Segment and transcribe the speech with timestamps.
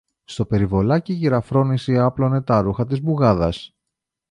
[0.23, 3.75] Στο περιβολάκι η κυρα-Φρόνηση άπλωνε τα ρούχα της μπουγάδας